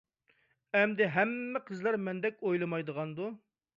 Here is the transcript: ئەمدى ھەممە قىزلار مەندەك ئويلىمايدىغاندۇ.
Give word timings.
ئەمدى 0.77 1.09
ھەممە 1.17 1.61
قىزلار 1.67 1.99
مەندەك 2.07 2.41
ئويلىمايدىغاندۇ. 2.47 3.29